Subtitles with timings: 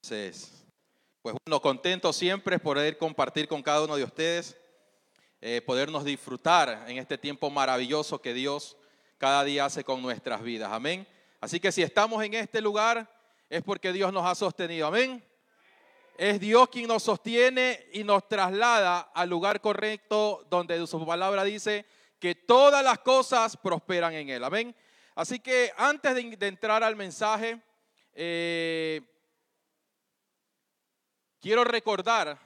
[0.00, 0.64] Entonces,
[1.22, 4.56] pues bueno, contento siempre poder compartir con cada uno de ustedes,
[5.40, 8.76] eh, podernos disfrutar en este tiempo maravilloso que Dios
[9.18, 10.70] cada día hace con nuestras vidas.
[10.72, 11.04] Amén.
[11.40, 13.12] Así que si estamos en este lugar
[13.50, 14.86] es porque Dios nos ha sostenido.
[14.86, 15.22] Amén.
[16.16, 21.86] Es Dios quien nos sostiene y nos traslada al lugar correcto donde su palabra dice
[22.20, 24.44] que todas las cosas prosperan en Él.
[24.44, 24.76] Amén.
[25.16, 27.60] Así que antes de, entrar al mensaje,
[28.14, 29.00] eh,
[31.40, 32.38] quiero recordar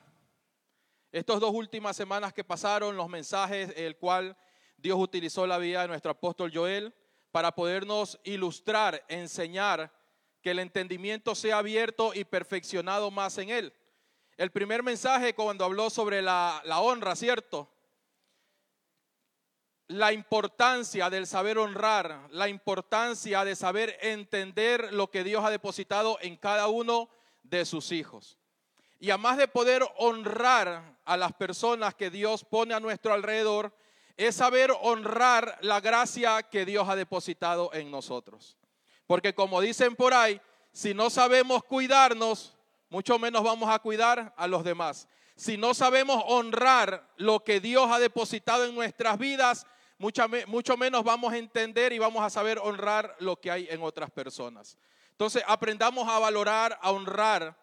[1.10, 4.36] estas dos últimas semanas que pasaron, los mensajes, el cual
[4.76, 6.94] Dios utilizó la vida de nuestro apóstol Joel
[7.30, 9.92] para podernos ilustrar, enseñar
[10.40, 13.72] que el entendimiento sea abierto y perfeccionado más en él.
[14.36, 17.68] El primer mensaje cuando habló sobre la, la honra, ¿cierto?
[19.92, 26.18] la importancia del saber honrar, la importancia de saber entender lo que Dios ha depositado
[26.22, 27.10] en cada uno
[27.42, 28.38] de sus hijos.
[29.02, 33.74] Y además de poder honrar a las personas que Dios pone a nuestro alrededor,
[34.16, 38.56] es saber honrar la gracia que Dios ha depositado en nosotros.
[39.08, 42.56] Porque como dicen por ahí, si no sabemos cuidarnos,
[42.90, 45.08] mucho menos vamos a cuidar a los demás.
[45.34, 49.66] Si no sabemos honrar lo que Dios ha depositado en nuestras vidas,
[49.98, 54.12] mucho, menos vamos a entender y vamos a saber honrar lo que hay en otras
[54.12, 54.78] personas.
[55.10, 57.60] Entonces, aprendamos a valorar, a honrar,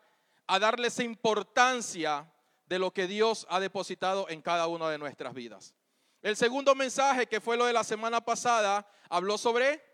[0.49, 2.27] a darle esa importancia
[2.65, 5.75] de lo que Dios ha depositado en cada una de nuestras vidas.
[6.23, 9.87] El segundo mensaje, que fue lo de la semana pasada, habló sobre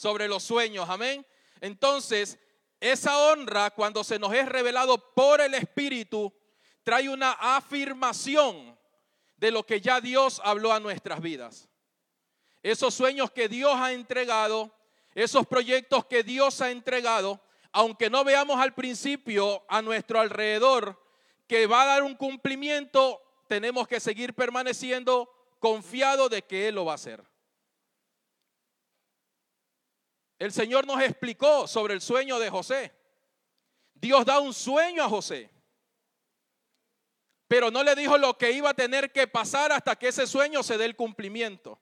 [0.00, 1.26] sobre los sueños, amén.
[1.60, 2.38] Entonces,
[2.78, 6.32] esa honra cuando se nos es revelado por el Espíritu
[6.82, 8.78] trae una afirmación
[9.36, 11.68] de lo que ya Dios habló a nuestras vidas.
[12.62, 14.74] Esos sueños que Dios ha entregado,
[15.14, 17.42] esos proyectos que Dios ha entregado,
[17.72, 21.00] aunque no veamos al principio a nuestro alrededor
[21.46, 26.84] que va a dar un cumplimiento, tenemos que seguir permaneciendo confiado de que Él lo
[26.84, 27.24] va a hacer.
[30.38, 32.92] El Señor nos explicó sobre el sueño de José.
[33.94, 35.50] Dios da un sueño a José
[37.50, 40.62] pero no le dijo lo que iba a tener que pasar hasta que ese sueño
[40.62, 41.80] se dé el cumplimiento.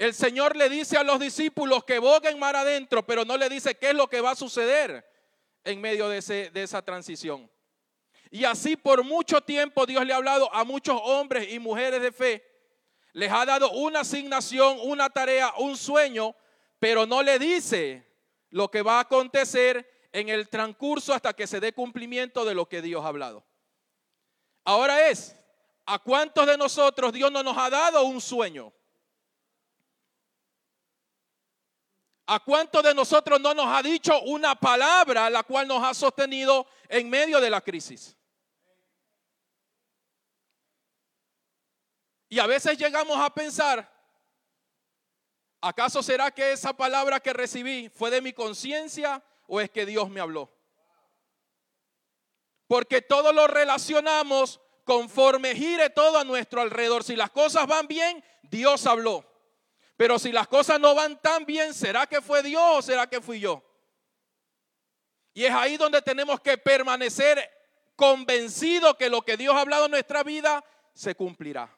[0.00, 3.74] El Señor le dice a los discípulos que boguen mar adentro, pero no le dice
[3.74, 5.06] qué es lo que va a suceder
[5.62, 7.50] en medio de, de esa transición.
[8.30, 12.12] Y así por mucho tiempo Dios le ha hablado a muchos hombres y mujeres de
[12.12, 12.42] fe.
[13.12, 16.34] Les ha dado una asignación, una tarea, un sueño,
[16.78, 18.10] pero no le dice
[18.48, 22.66] lo que va a acontecer en el transcurso hasta que se dé cumplimiento de lo
[22.66, 23.44] que Dios ha hablado.
[24.64, 25.36] Ahora es,
[25.84, 28.72] ¿a cuántos de nosotros Dios no nos ha dado un sueño?
[32.32, 36.64] ¿A cuántos de nosotros no nos ha dicho una palabra la cual nos ha sostenido
[36.88, 38.16] en medio de la crisis?
[42.28, 43.92] Y a veces llegamos a pensar,
[45.60, 50.08] ¿acaso será que esa palabra que recibí fue de mi conciencia o es que Dios
[50.08, 50.56] me habló?
[52.68, 57.02] Porque todo lo relacionamos conforme gire todo a nuestro alrededor.
[57.02, 59.29] Si las cosas van bien, Dios habló.
[60.00, 63.20] Pero si las cosas no van tan bien, ¿será que fue Dios o será que
[63.20, 63.62] fui yo?
[65.34, 67.38] Y es ahí donde tenemos que permanecer
[67.96, 71.68] convencidos que lo que Dios ha hablado en nuestra vida se cumplirá.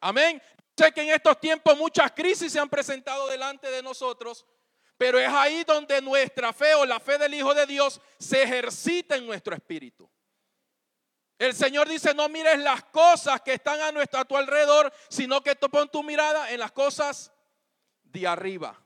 [0.00, 0.40] Amén.
[0.74, 4.46] Sé que en estos tiempos muchas crisis se han presentado delante de nosotros,
[4.96, 9.16] pero es ahí donde nuestra fe o la fe del Hijo de Dios se ejercita
[9.16, 10.10] en nuestro espíritu.
[11.38, 15.42] El Señor dice, no mires las cosas que están a, nuestro, a tu alrededor, sino
[15.42, 17.32] que pon tu mirada en las cosas
[18.04, 18.78] de arriba.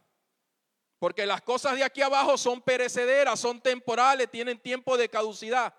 [0.98, 5.74] Porque las cosas de aquí abajo son perecederas, son temporales, tienen tiempo de caducidad.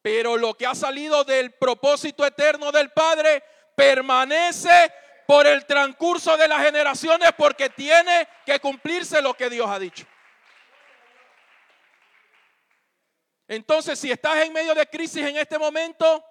[0.00, 3.42] Pero lo que ha salido del propósito eterno del Padre
[3.76, 4.92] permanece
[5.26, 10.06] por el transcurso de las generaciones porque tiene que cumplirse lo que Dios ha dicho.
[13.48, 16.22] Entonces, si estás en medio de crisis en este momento,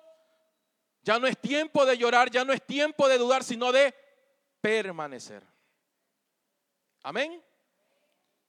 [1.02, 3.94] ya no es tiempo de llorar, ya no es tiempo de dudar, sino de
[4.62, 5.44] permanecer.
[7.02, 7.44] Amén.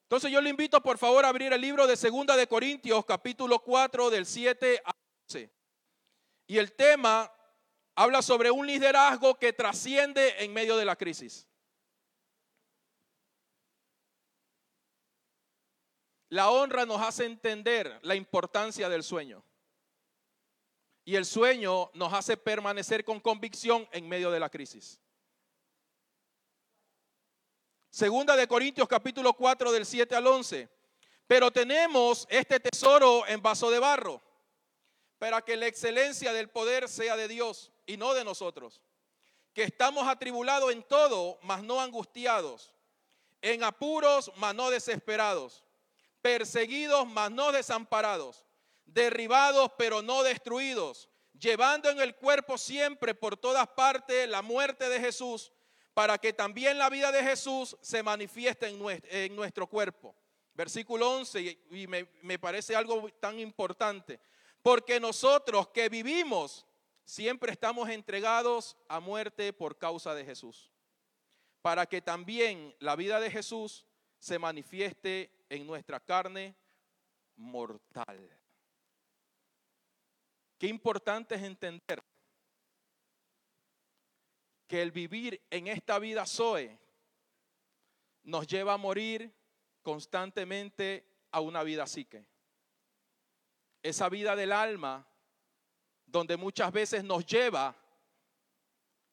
[0.03, 3.59] Entonces yo le invito por favor a abrir el libro de Segunda de Corintios, capítulo
[3.61, 4.91] 4, del 7 a
[5.29, 5.51] 11.
[6.47, 7.33] Y el tema
[7.95, 11.48] habla sobre un liderazgo que trasciende en medio de la crisis.
[16.31, 19.43] La honra nos hace entender la importancia del sueño.
[21.05, 25.01] Y el sueño nos hace permanecer con convicción en medio de la crisis.
[27.89, 30.69] Segunda de Corintios capítulo 4 del 7 al 11.
[31.27, 34.23] Pero tenemos este tesoro en vaso de barro
[35.19, 38.83] para que la excelencia del poder sea de Dios y no de nosotros.
[39.55, 42.75] Que estamos atribulados en todo, mas no angustiados,
[43.41, 45.65] en apuros, mas no desesperados,
[46.23, 48.45] perseguidos, mas no desamparados,
[48.85, 55.01] derribados, pero no destruidos, llevando en el cuerpo siempre por todas partes la muerte de
[55.01, 55.53] Jesús,
[55.95, 60.15] para que también la vida de Jesús se manifieste en nuestro, cuerpo.
[60.55, 64.21] Versículo 11, y me, me parece algo tan importante.
[64.63, 66.67] Porque nosotros que vivimos
[67.05, 70.71] siempre estamos entregados a muerte por causa de Jesús.
[71.63, 73.87] Para que también la vida de Jesús
[74.19, 76.55] se manifieste en nuestra carne
[77.37, 78.39] mortal.
[80.59, 82.03] Qué importante es entender
[84.67, 86.79] que el vivir en esta vida Zoe
[88.25, 89.33] nos lleva a morir
[89.83, 92.27] constantemente a una vida psique
[93.83, 95.07] esa vida del alma,
[96.07, 97.75] donde muchas veces nos lleva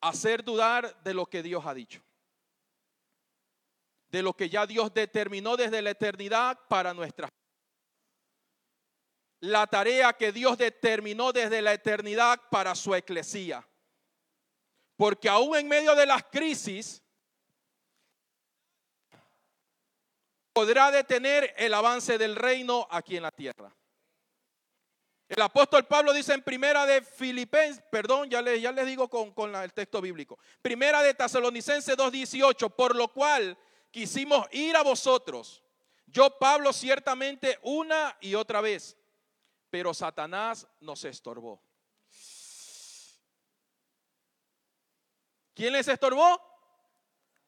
[0.01, 2.01] a hacer dudar de lo que Dios ha dicho,
[4.15, 7.27] de lo que ya Dios determinó desde la eternidad para nuestra
[9.41, 13.67] la tarea que Dios determinó desde la eternidad para su eclesía.
[14.95, 17.03] Porque aún en medio de las crisis,
[20.53, 23.75] podrá detener el avance del reino aquí en la tierra.
[25.27, 29.33] El apóstol Pablo dice en primera de Filipenses, perdón, ya les, ya les digo con,
[29.33, 30.39] con el texto bíblico.
[30.61, 33.57] Primera de Tesalonicenses 2.18, por lo cual
[33.95, 35.63] quisimos ir a vosotros.
[36.07, 38.97] Yo, Pablo, ciertamente una y otra vez,
[39.69, 41.61] pero Satanás nos estorbó.
[45.53, 46.41] ¿Quién les estorbó?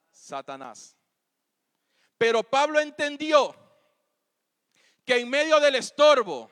[0.10, 0.96] Satanás.
[2.18, 3.54] Pero Pablo entendió
[5.04, 6.50] que en medio del estorbo,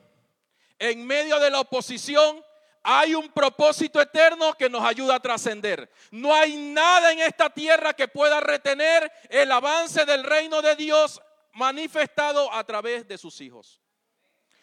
[0.78, 2.45] en medio de la oposición,
[2.88, 5.92] hay un propósito eterno que nos ayuda a trascender.
[6.12, 11.20] No hay nada en esta tierra que pueda retener el avance del reino de Dios
[11.54, 13.82] manifestado a través de sus hijos.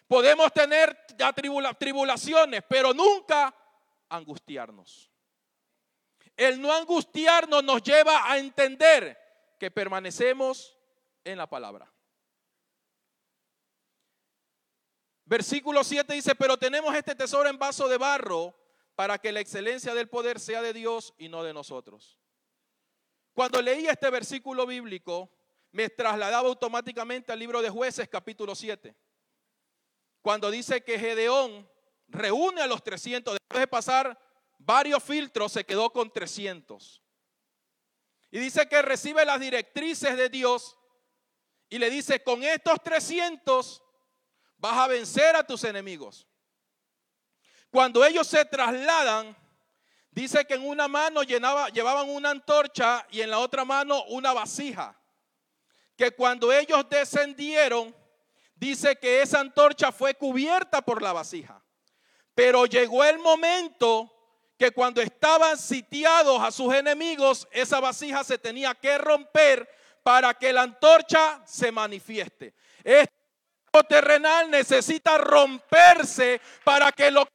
[0.06, 3.52] Podemos tener ya tribulaciones, pero nunca
[4.08, 5.10] angustiarnos.
[6.36, 9.19] El no angustiarnos nos lleva a entender
[9.58, 10.78] que permanecemos
[11.24, 11.92] en la palabra.
[15.32, 18.55] Versículo 7 dice, pero tenemos este tesoro en vaso de barro
[18.94, 22.19] para que la excelencia del poder sea de Dios y no de nosotros.
[23.32, 25.32] Cuando leí este versículo bíblico,
[25.70, 28.94] me trasladaba automáticamente al libro de jueces capítulo 7.
[30.20, 31.67] Cuando dice que Gedeón
[32.08, 34.20] reúne a los 300, después de pasar
[34.58, 37.02] varios filtros, se quedó con 300.
[38.32, 40.76] Y dice que recibe las directrices de Dios
[41.70, 43.81] y le dice, con estos 300
[44.62, 46.25] vas a vencer a tus enemigos.
[47.69, 49.37] Cuando ellos se trasladan,
[50.12, 54.97] dice que en una mano llevaban una antorcha y en la otra mano una vasija.
[55.97, 57.93] Que cuando ellos descendieron,
[58.55, 61.61] dice que esa antorcha fue cubierta por la vasija.
[62.32, 64.12] Pero llegó el momento
[64.56, 69.69] que cuando estaban sitiados a sus enemigos, esa vasija se tenía que romper
[70.05, 72.55] para que la antorcha se manifieste
[73.88, 77.32] terrenal necesita romperse para que lo que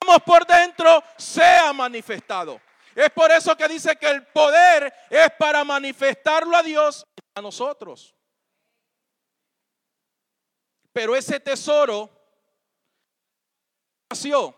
[0.00, 2.60] estamos por dentro sea manifestado.
[2.94, 7.42] Es por eso que dice que el poder es para manifestarlo a Dios y a
[7.42, 8.14] nosotros.
[10.92, 12.10] Pero ese tesoro
[14.10, 14.54] nació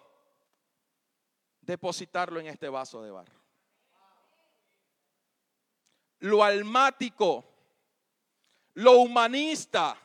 [1.60, 3.40] depositarlo en este vaso de barro.
[6.20, 7.44] Lo almático,
[8.74, 9.96] lo humanista,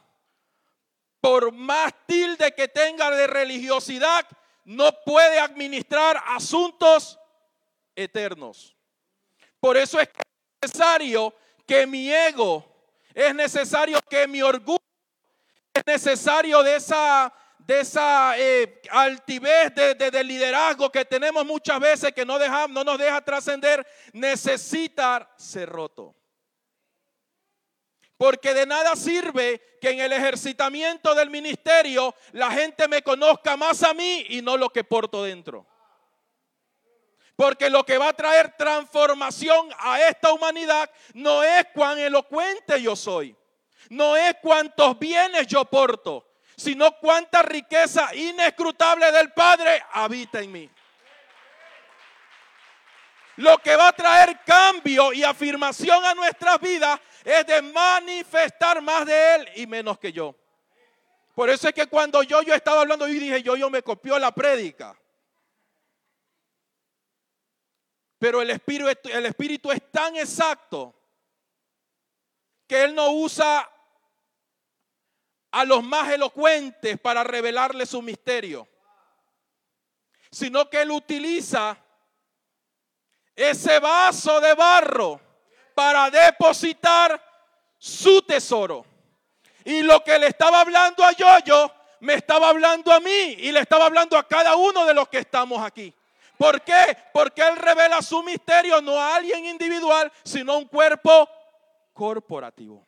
[1.22, 4.26] por más tilde que tenga de religiosidad,
[4.64, 7.20] no puede administrar asuntos
[7.96, 8.76] eternos.
[9.60, 10.10] Por eso es
[10.62, 11.34] necesario
[11.66, 12.66] que mi ego,
[13.14, 14.80] es necesario que mi orgullo,
[15.74, 22.26] es necesario de esa, de esa eh, altivez de, liderazgo que tenemos muchas veces que
[22.26, 26.16] no, deja, no nos deja trascender, necesita ser roto.
[28.20, 33.82] Porque de nada sirve que en el ejercitamiento del ministerio la gente me conozca más
[33.82, 35.66] a mí y no lo que porto dentro.
[37.38, 42.94] Porque lo que va a traer transformación a esta humanidad no es cuán elocuente yo
[42.98, 43.34] soy,
[43.90, 50.70] no es cuántos bienes yo porto, sino cuánta riqueza inescrutable del Padre habita en mí.
[53.40, 59.06] Lo que va a traer cambio y afirmación a nuestras vidas es de manifestar más
[59.06, 60.36] de Él y menos que yo.
[61.36, 64.20] Por eso es que cuando yo, yo estaba hablando, y dije, yo, yo me copió
[64.20, 64.94] la prédica.
[68.18, 70.94] Pero el el espíritu es tan exacto
[72.68, 73.72] que Él no usa
[75.52, 78.68] a los más elocuentes para revelarle su misterio,
[80.30, 81.86] sino que Él utiliza
[83.40, 85.22] ese vaso de barro
[85.74, 87.24] para depositar
[87.78, 88.86] su tesoro.
[89.64, 93.62] Y lo que le estaba hablando a Yoyo, me estaba hablando a mí y le
[93.62, 95.94] estaba hablando a cada uno de los que estamos aquí.
[96.38, 96.98] ¿Por qué?
[97.14, 101.30] Porque Él revela su misterio no a alguien individual, sino a un cuerpo
[101.94, 102.86] corporativo.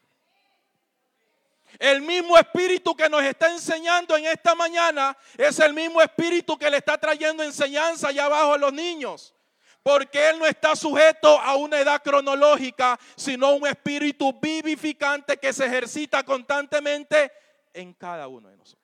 [1.80, 6.70] El mismo espíritu que nos está enseñando en esta mañana es el mismo espíritu que
[6.70, 9.34] le está trayendo enseñanza allá abajo a los niños.
[9.84, 15.54] Porque Él no está sujeto a una edad cronológica, sino a un espíritu vivificante que
[15.54, 17.32] se ejercita constantemente
[17.74, 18.82] en cada uno de nosotros.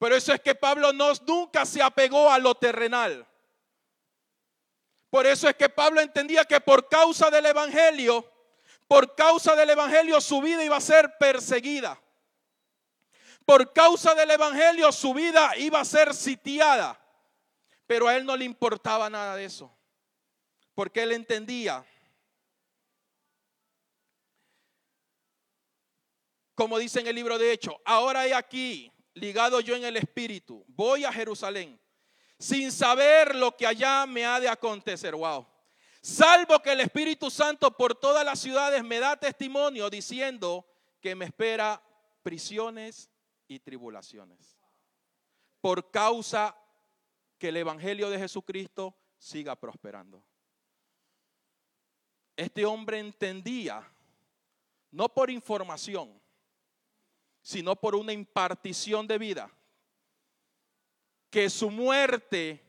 [0.00, 3.26] Por eso es que Pablo nunca se apegó a lo terrenal.
[5.10, 8.26] Por eso es que Pablo entendía que por causa del Evangelio,
[8.88, 12.00] por causa del Evangelio su vida iba a ser perseguida.
[13.44, 16.98] Por causa del Evangelio su vida iba a ser sitiada.
[17.90, 19.76] Pero a él no le importaba nada de eso.
[20.76, 21.84] Porque él entendía,
[26.54, 30.64] como dice en el libro de Hechos, ahora he aquí ligado yo en el Espíritu,
[30.68, 31.80] voy a Jerusalén,
[32.38, 35.16] sin saber lo que allá me ha de acontecer.
[35.16, 35.44] Wow.
[36.00, 40.64] Salvo que el Espíritu Santo por todas las ciudades me da testimonio diciendo
[41.00, 41.82] que me espera
[42.22, 43.10] prisiones
[43.48, 44.60] y tribulaciones.
[45.60, 46.56] Por causa
[47.40, 50.22] que el Evangelio de Jesucristo siga prosperando.
[52.36, 53.82] Este hombre entendía,
[54.90, 56.20] no por información,
[57.40, 59.50] sino por una impartición de vida,
[61.30, 62.62] que su muerte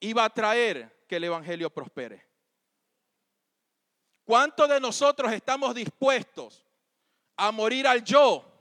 [0.00, 2.26] iba a traer que el Evangelio prospere.
[4.24, 6.64] ¿Cuántos de nosotros estamos dispuestos
[7.36, 8.53] a morir al yo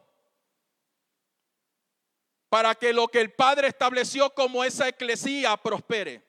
[2.53, 6.21] para que lo que el Padre estableció como esa eclesía prospere?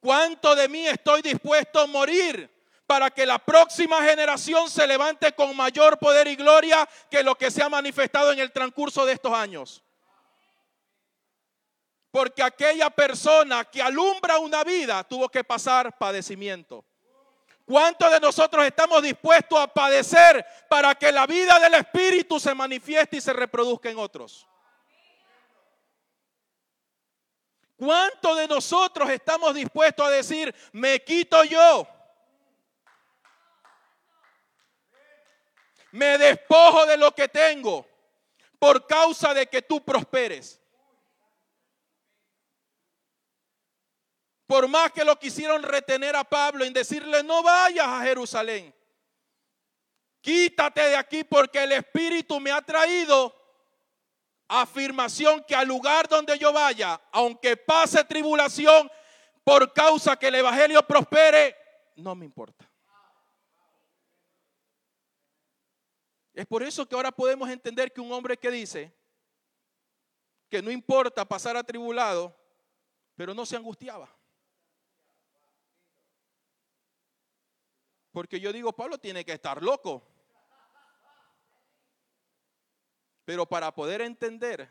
[0.00, 2.50] ¿Cuánto de mí estoy dispuesto a morir
[2.84, 7.48] para que la próxima generación se levante con mayor poder y gloria que lo que
[7.48, 9.84] se ha manifestado en el transcurso de estos años.
[12.10, 16.84] Porque aquella persona que alumbra una vida tuvo que pasar padecimiento.
[17.64, 23.18] ¿Cuántos de nosotros estamos dispuestos a padecer para que la vida del Espíritu se manifieste
[23.18, 24.44] y se reproduzca en otros?
[27.76, 31.86] ¿Cuántos de nosotros estamos dispuestos a decir, me quito yo?
[35.96, 37.86] me despojo de lo que tengo
[38.58, 40.60] por causa de que tú prosperes.
[44.46, 48.74] Por más que lo quisieron retener a Pablo en decirle, no vayas a Jerusalén.
[50.20, 53.34] Quítate de aquí porque el Espíritu me ha traído
[54.48, 58.90] afirmación que al lugar donde yo vaya, aunque pase tribulación,
[59.44, 61.56] por causa que el Evangelio prospere,
[61.96, 62.68] no me importa.
[66.34, 68.92] Es por eso que ahora podemos entender que un hombre que dice
[70.48, 72.36] que no importa pasar atribulado,
[73.16, 74.14] pero no se angustiaba.
[78.12, 80.02] Porque yo digo, Pablo tiene que estar loco.
[83.26, 84.70] Pero para poder entender,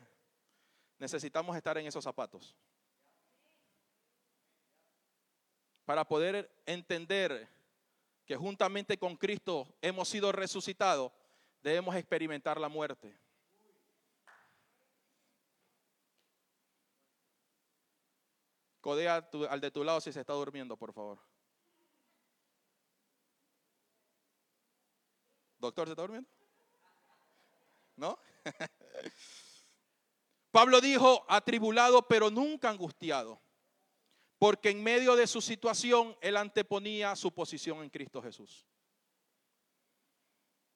[0.98, 2.56] necesitamos estar en esos zapatos.
[5.84, 7.48] Para poder entender
[8.24, 11.12] que juntamente con Cristo hemos sido resucitados,
[11.62, 13.14] debemos experimentar la muerte.
[18.80, 21.18] Codea al de tu lado si se está durmiendo, por favor.
[25.58, 26.30] Doctor, ¿se está durmiendo?
[27.96, 28.18] ¿No?
[30.50, 33.40] Pablo dijo, atribulado pero nunca angustiado,
[34.38, 38.66] porque en medio de su situación él anteponía su posición en Cristo Jesús.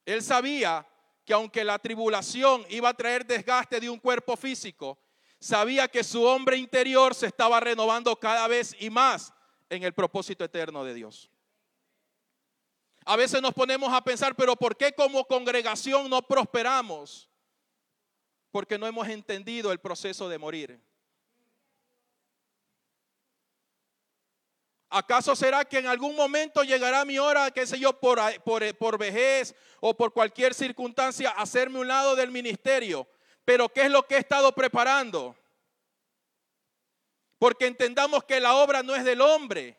[0.05, 0.87] Él sabía
[1.25, 4.99] que aunque la tribulación iba a traer desgaste de un cuerpo físico,
[5.39, 9.33] sabía que su hombre interior se estaba renovando cada vez y más
[9.69, 11.31] en el propósito eterno de Dios.
[13.11, 17.29] A veces nos ponemos a pensar, pero ¿por qué como congregación no prosperamos?
[18.53, 20.81] Porque no hemos entendido el proceso de morir.
[24.89, 28.97] ¿Acaso será que en algún momento llegará mi hora, qué sé yo, por, por, por
[28.97, 33.09] vejez o por cualquier circunstancia, hacerme un lado del ministerio?
[33.45, 35.35] Pero ¿qué es lo que he estado preparando?
[37.41, 39.77] Porque entendamos que la obra no es del hombre,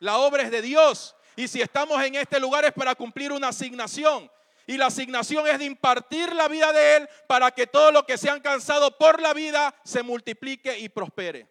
[0.00, 1.14] la obra es de Dios.
[1.38, 4.28] Y si estamos en este lugar es para cumplir una asignación.
[4.66, 8.18] Y la asignación es de impartir la vida de Él para que todo lo que
[8.18, 11.48] se han cansado por la vida se multiplique y prospere.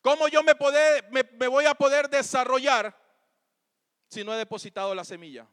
[0.00, 0.54] ¿Cómo yo me,
[1.12, 2.98] me, voy a poder desarrollar
[4.08, 5.46] si no he depositado la semilla?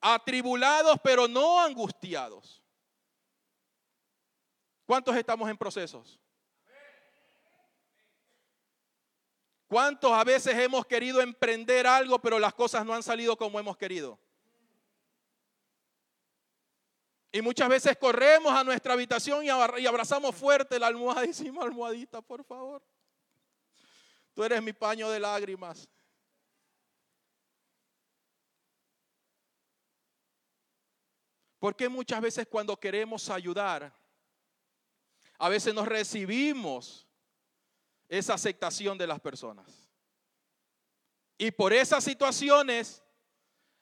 [0.00, 2.62] Atribulados pero no angustiados.
[4.86, 6.19] ¿Cuántos estamos en procesos?
[9.70, 13.76] ¿Cuántos a veces hemos querido emprender algo pero las cosas no han salido como hemos
[13.76, 14.18] querido?
[17.30, 19.48] Y muchas veces corremos a nuestra habitación y
[19.86, 22.82] abrazamos fuerte la almohada y decimos, almohadita, por favor.
[24.34, 25.88] Tú eres mi paño de lágrimas.
[31.60, 33.96] Porque muchas veces cuando queremos ayudar,
[35.38, 37.06] a veces no recibimos
[38.10, 39.88] esa aceptación de las personas?
[41.38, 43.02] Y por esas situaciones,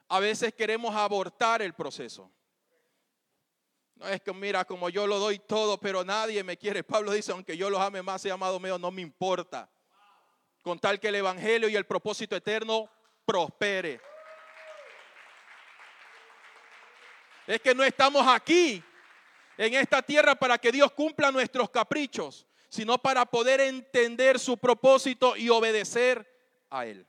[0.08, 2.30] a veces queremos abortar el proceso.
[3.96, 6.84] No es que mira, como yo lo doy todo, pero nadie me quiere.
[6.84, 9.68] Pablo dice, aunque yo los ame más, y amado mío, no me importa.
[10.62, 12.88] Con tal que el Evangelio y el propósito eterno
[13.24, 14.00] prospere.
[17.46, 18.84] Es que no estamos aquí,
[19.56, 25.36] en esta tierra, para que Dios cumpla nuestros caprichos, sino para poder entender su propósito
[25.36, 26.26] y obedecer
[26.70, 27.06] a Él.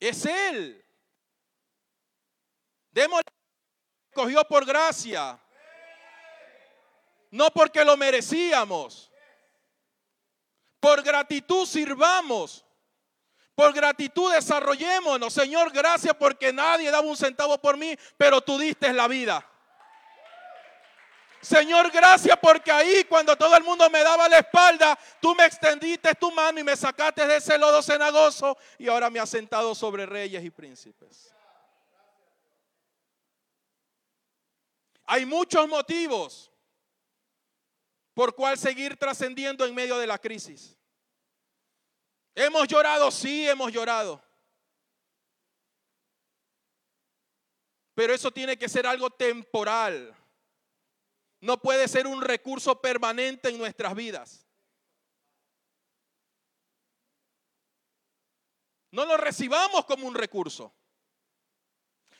[0.00, 0.82] Es Él
[2.92, 3.22] Demos
[4.12, 5.38] cogió por gracia.
[7.30, 9.10] No porque lo merecíamos.
[10.78, 12.64] Por gratitud sirvamos.
[13.54, 15.32] Por gratitud desarrollémonos.
[15.32, 19.48] Señor, gracias porque nadie daba un centavo por mí, pero tú diste la vida.
[21.42, 26.14] Señor, gracias porque ahí cuando todo el mundo me daba la espalda, tú me extendiste
[26.14, 30.06] tu mano y me sacaste de ese lodo cenagoso y ahora me has sentado sobre
[30.06, 31.34] reyes y príncipes.
[35.04, 36.52] Hay muchos motivos
[38.14, 40.78] por cual seguir trascendiendo en medio de la crisis.
[42.36, 44.22] Hemos llorado, sí, hemos llorado.
[47.94, 50.16] Pero eso tiene que ser algo temporal.
[51.42, 54.46] No puede ser un recurso permanente en nuestras vidas.
[58.92, 60.72] No lo recibamos como un recurso.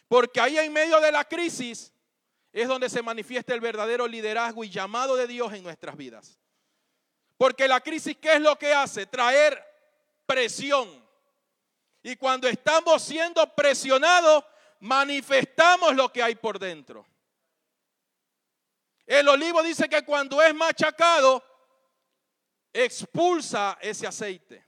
[0.08, 1.92] Porque ahí en medio de la crisis
[2.52, 6.40] es donde se manifiesta el verdadero liderazgo y llamado de Dios en nuestras vidas.
[7.38, 9.06] Porque la crisis, ¿qué es lo que hace?
[9.06, 9.64] Traer
[10.26, 10.88] presión.
[12.02, 14.44] Y cuando estamos siendo presionados,
[14.80, 17.06] manifestamos lo que hay por dentro.
[19.06, 21.42] El olivo dice que cuando es machacado,
[22.72, 24.64] expulsa ese aceite.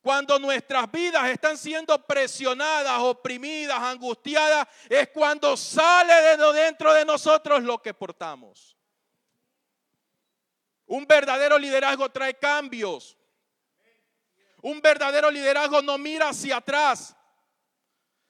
[0.00, 7.62] Cuando nuestras vidas están siendo presionadas, oprimidas, angustiadas, es cuando sale de dentro de nosotros
[7.62, 8.76] lo que portamos.
[10.86, 13.16] Un verdadero liderazgo trae cambios.
[14.60, 17.16] Un verdadero liderazgo no mira hacia atrás,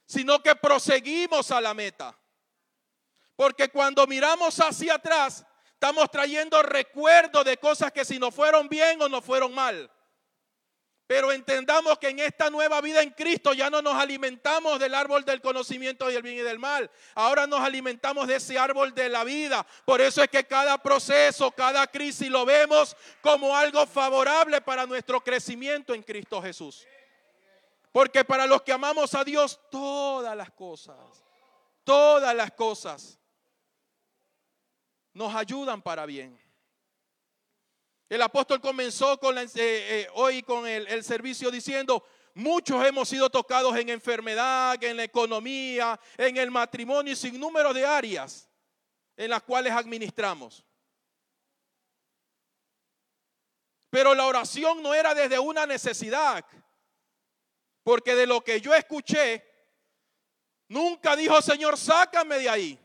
[0.06, 2.16] sino que proseguimos a la meta.
[3.36, 9.00] Porque cuando miramos hacia atrás, estamos trayendo recuerdos de cosas que si no fueron bien
[9.02, 9.90] o no fueron mal.
[11.06, 15.22] Pero entendamos que en esta nueva vida en Cristo ya no nos alimentamos del árbol
[15.24, 16.90] del conocimiento del bien y del mal.
[17.14, 19.66] Ahora nos alimentamos de ese árbol de la vida.
[19.84, 25.22] Por eso es que cada proceso, cada crisis lo vemos como algo favorable para nuestro
[25.22, 26.86] crecimiento en Cristo Jesús.
[27.92, 30.96] Porque para los que amamos a Dios, todas las cosas,
[31.84, 33.18] todas las cosas
[35.14, 36.38] nos ayudan para bien.
[38.08, 43.74] El apóstol comenzó con eh, eh, hoy con el, servicio diciendo, muchos hemos sido tocados
[43.76, 48.50] en enfermedad, en la economía, en el matrimonio y sin número de áreas
[49.16, 50.64] en las cuales administramos.
[53.88, 56.44] Pero la oración no era desde una necesidad,
[57.84, 59.44] porque de lo que yo escuché,
[60.68, 62.83] nunca dijo, Señor, sácame de ahí.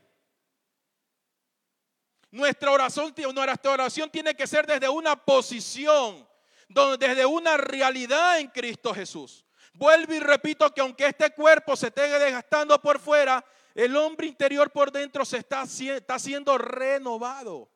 [2.30, 6.28] Nuestra oración, nuestra oración tiene que ser desde una posición,
[6.98, 9.44] desde una realidad en Cristo Jesús.
[9.72, 14.70] Vuelvo y repito que aunque este cuerpo se esté desgastando por fuera, el hombre interior
[14.70, 17.68] por dentro se está, está siendo renovado.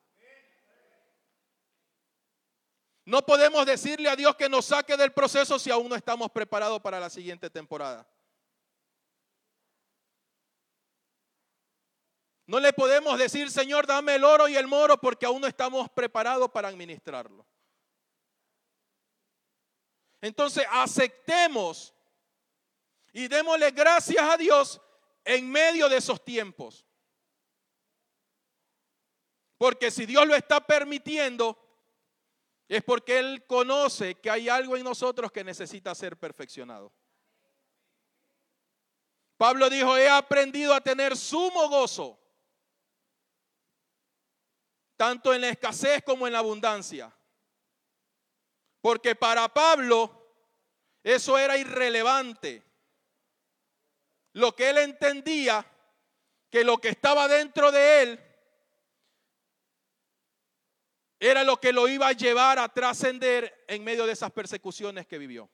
[3.04, 6.80] No podemos decirle a Dios que nos saque del proceso si aún no estamos preparados
[6.80, 8.06] para la siguiente temporada.
[12.46, 15.88] No le podemos decir, Señor, dame el oro y el moro porque aún no estamos
[15.90, 17.46] preparados para administrarlo.
[20.20, 21.94] Entonces aceptemos
[23.12, 24.80] y démosle gracias a Dios
[25.24, 26.84] en medio de esos tiempos.
[29.56, 31.58] Porque si Dios lo está permitiendo,
[32.68, 36.92] es porque Él conoce que hay algo en nosotros que necesita ser perfeccionado.
[39.38, 42.23] Pablo dijo, he aprendido a tener sumo gozo
[45.04, 47.14] tanto en la escasez como en la abundancia.
[48.80, 50.34] Porque para Pablo
[51.02, 52.62] eso era irrelevante.
[54.32, 55.62] Lo que él entendía,
[56.48, 58.20] que lo que estaba dentro de él
[61.20, 65.18] era lo que lo iba a llevar a trascender en medio de esas persecuciones que
[65.18, 65.50] vivió.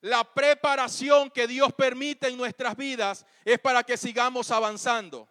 [0.00, 5.28] La preparación que Dios permite en nuestras vidas es para que sigamos avanzando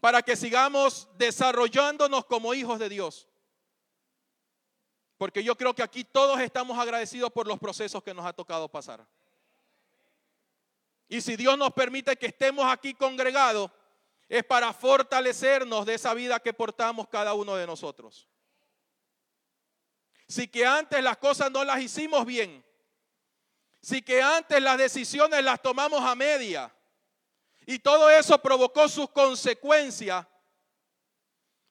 [0.00, 3.28] para que sigamos desarrollándonos como hijos de Dios.
[5.16, 8.68] Porque yo creo que aquí todos estamos agradecidos por los procesos que nos ha tocado
[8.68, 9.04] pasar.
[11.08, 13.70] Y si Dios nos permite que estemos aquí congregados,
[14.28, 18.28] es para fortalecernos de esa vida que portamos cada uno de nosotros.
[20.28, 22.62] Si que antes las cosas no las hicimos bien,
[23.80, 26.70] si que antes las decisiones las tomamos a media,
[27.70, 30.26] y todo eso provocó sus consecuencias.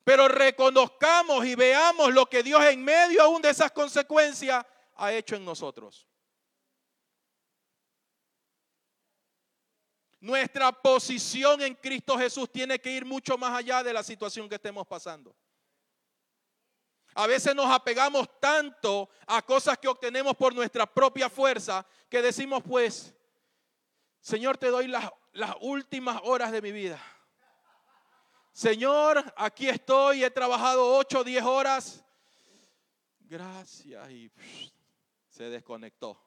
[0.04, 5.36] Pero reconozcamos y veamos lo que Dios en medio aún de esas consecuencias ha hecho
[5.36, 6.08] en nosotros.
[10.20, 14.56] Nuestra posición en Cristo Jesús tiene que ir mucho más allá de la situación que
[14.56, 15.36] estemos pasando.
[17.16, 22.62] A veces nos apegamos tanto a cosas que obtenemos por nuestra propia fuerza que decimos
[22.62, 23.16] pues,
[24.22, 27.00] Señor, te doy las las últimas horas de mi vida.
[28.52, 32.04] Señor, aquí estoy, he trabajado 8 o 10 horas.
[33.20, 34.10] Gracias.
[34.10, 34.32] Y
[35.30, 36.20] se desconectó.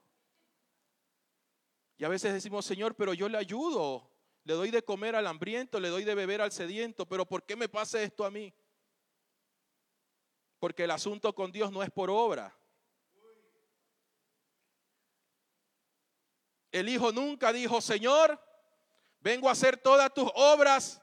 [1.98, 4.08] Y a veces decimos, Señor, pero yo le ayudo.
[4.44, 7.56] Le doy de comer al hambriento, le doy de beber al sediento, pero ¿por qué
[7.56, 8.54] me pasa esto a mí?
[10.60, 12.56] Porque el asunto con Dios no es por obra.
[16.70, 18.40] El Hijo nunca dijo, Señor,
[19.20, 21.00] vengo a hacer todas tus obras,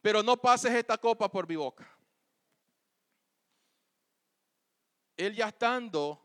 [0.00, 1.88] pero no pases esta copa por mi boca.
[5.16, 6.20] Él ya estando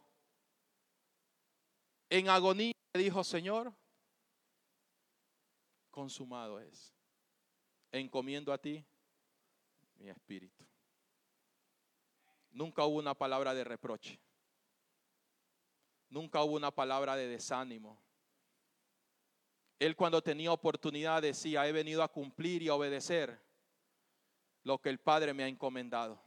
[2.10, 3.74] en agonía dijo, Señor,
[5.92, 6.94] consumado es.
[7.92, 8.86] Encomiendo a ti
[9.96, 10.66] mi espíritu.
[12.52, 14.20] Nunca hubo una palabra de reproche.
[16.10, 18.02] Nunca hubo una palabra de desánimo.
[19.80, 23.40] Él cuando tenía oportunidad decía, he venido a cumplir y a obedecer
[24.64, 26.20] lo que el Padre me ha encomendado.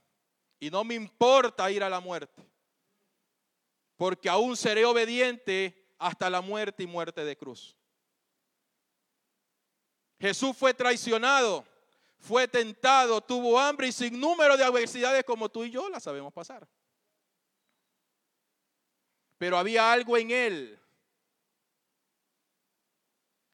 [0.60, 2.46] Y no me importa ir a la muerte,
[3.96, 7.76] porque aún seré obediente hasta la muerte y muerte de cruz.
[10.20, 11.64] Jesús fue traicionado,
[12.18, 16.32] fue tentado, tuvo hambre y sin número de adversidades como tú y yo las sabemos
[16.32, 16.68] pasar.
[19.38, 20.80] Pero había algo en él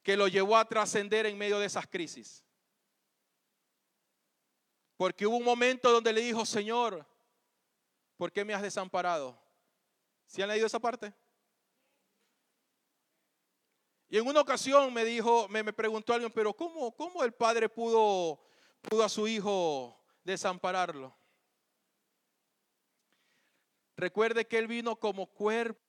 [0.07, 2.41] que lo llevó a trascender en medio de esas crisis.
[4.95, 7.05] Porque hubo un momento donde le dijo, Señor,
[8.15, 9.37] ¿por qué me has desamparado?
[10.25, 11.13] ¿Sí han leído esa parte?
[14.07, 18.41] Y en una ocasión me dijo, me, preguntó alguien, pero ¿cómo, ¿cómo, el padre pudo,
[18.83, 21.13] pudo a su hijo desampararlo?
[23.97, 25.81] Recuerde que él vino como cuerpo,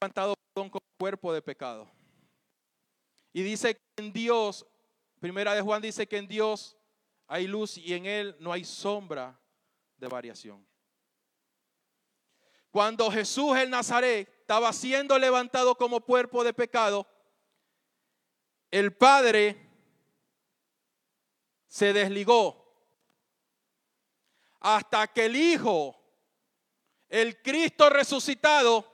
[0.00, 1.90] levantado como cuerpo de pecado.
[3.34, 4.64] Y dice que en Dios,
[5.18, 6.78] primera de Juan dice que en Dios
[7.26, 9.38] hay luz y en Él no hay sombra
[9.96, 10.64] de variación.
[12.70, 17.08] Cuando Jesús el Nazaret estaba siendo levantado como cuerpo de pecado,
[18.70, 19.68] el Padre
[21.66, 22.72] se desligó
[24.60, 26.00] hasta que el Hijo,
[27.08, 28.93] el Cristo resucitado,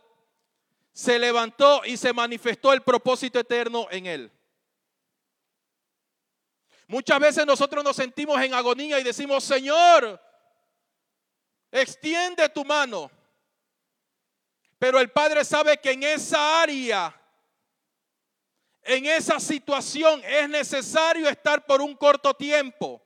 [1.00, 4.32] se levantó y se manifestó el propósito eterno en él.
[6.86, 10.20] Muchas veces nosotros nos sentimos en agonía y decimos, Señor,
[11.72, 13.10] extiende tu mano.
[14.78, 17.16] Pero el Padre sabe que en esa área
[18.82, 23.02] en esa situación es necesario estar por un corto tiempo.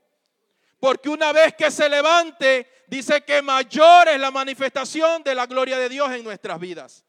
[0.80, 5.78] Porque una vez que se levante, dice que mayor es la manifestación de la gloria
[5.78, 7.04] de Dios en nuestras vidas.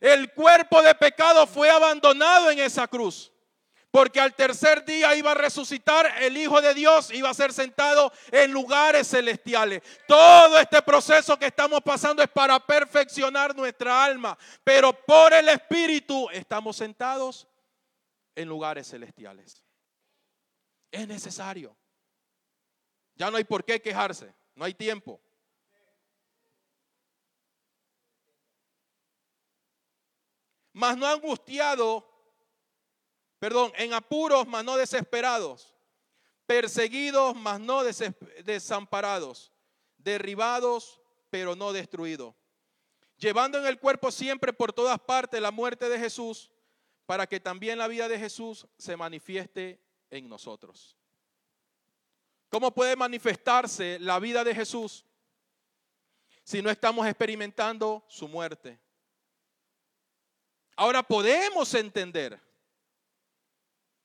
[0.00, 3.32] El cuerpo de pecado fue abandonado en esa cruz.
[3.90, 8.12] Porque al tercer día iba a resucitar el Hijo de Dios, iba a ser sentado
[8.30, 9.82] en lugares celestiales.
[10.06, 14.36] Todo este proceso que estamos pasando es para perfeccionar nuestra alma.
[14.62, 17.48] Pero por el Espíritu estamos sentados
[18.34, 19.64] en lugares celestiales.
[20.90, 21.74] Es necesario.
[23.14, 25.20] Ya no hay por qué quejarse, no hay tiempo.
[30.76, 32.06] Mas no angustiado,
[33.38, 35.74] perdón, en apuros, mas no desesperados,
[36.44, 39.54] perseguidos, mas no desamparados,
[39.96, 42.34] derribados, pero no destruidos,
[43.16, 46.50] llevando en el cuerpo siempre por todas partes la muerte de Jesús,
[47.06, 50.94] para que también la vida de Jesús se manifieste en nosotros.
[52.50, 55.06] ¿Cómo puede manifestarse la vida de Jesús
[56.44, 58.78] si no estamos experimentando su muerte?
[60.76, 62.40] Ahora podemos entender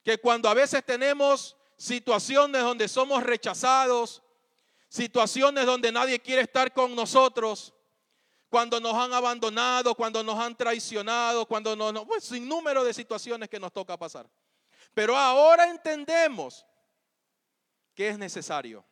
[0.03, 4.23] que cuando a veces tenemos situaciones donde somos rechazados,
[4.87, 7.73] situaciones donde nadie quiere estar con nosotros,
[8.49, 13.47] cuando nos han abandonado, cuando nos han traicionado, cuando nos, pues sin número de situaciones
[13.47, 14.29] que nos toca pasar.
[14.93, 16.65] Pero ahora entendemos
[17.93, 18.83] que es necesario.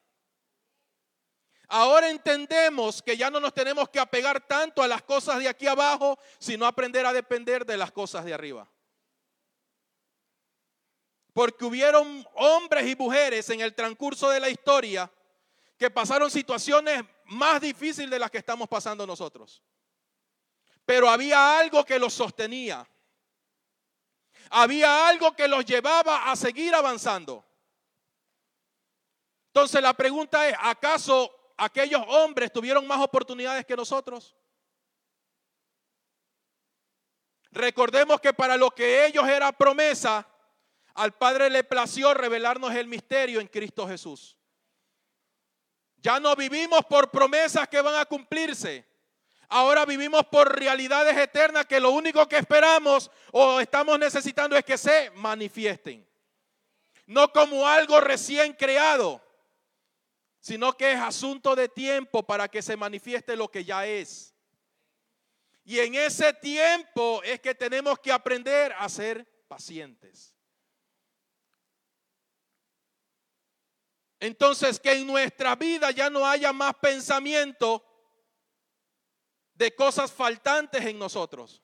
[1.72, 5.68] Ahora entendemos que ya no nos tenemos que apegar tanto a las cosas de aquí
[5.68, 8.68] abajo, sino aprender a depender de las cosas de arriba.
[11.32, 15.12] Porque hubieron hombres y mujeres en el transcurso de la historia
[15.78, 19.62] que pasaron situaciones más difíciles de las que estamos pasando nosotros.
[20.88, 22.90] Pero había algo que los sostenía.
[24.50, 27.46] Había algo que los llevaba a seguir avanzando.
[29.50, 34.36] Entonces la pregunta es, ¿acaso aquellos hombres tuvieron más oportunidades que nosotros?
[37.52, 40.28] Recordemos que para lo que ellos era promesa,
[40.94, 44.38] al Padre le plació revelarnos el misterio en Cristo Jesús.
[45.98, 48.86] Ya no vivimos por promesas que van a cumplirse.
[49.50, 54.78] Ahora vivimos por realidades eternas que lo único que esperamos o estamos necesitando es que
[54.78, 56.08] se manifiesten.
[57.08, 59.22] No como algo recién creado,
[60.40, 64.34] sino que es asunto de tiempo para que se manifieste lo que ya es.
[65.64, 70.36] Y en ese tiempo es que tenemos que aprender a ser pacientes.
[74.20, 77.86] Entonces, que en nuestra vida ya no haya más pensamiento
[79.54, 81.62] de cosas faltantes en nosotros.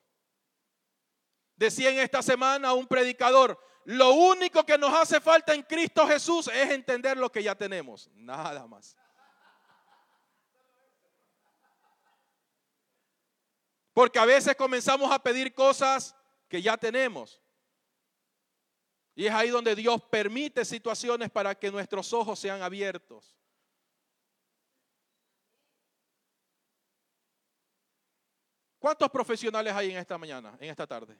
[1.56, 6.48] Decía en esta semana un predicador, lo único que nos hace falta en Cristo Jesús
[6.48, 8.96] es entender lo que ya tenemos, nada más.
[13.92, 16.16] Porque a veces comenzamos a pedir cosas
[16.48, 17.40] que ya tenemos.
[19.14, 23.38] Y es ahí donde Dios permite situaciones para que nuestros ojos sean abiertos.
[28.80, 31.16] ¿Cuántos profesionales hay en esta mañana, en esta tarde?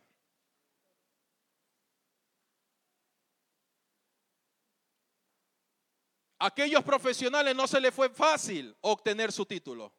[6.38, 9.92] Aquellos profesionales no se les fue fácil obtener su título.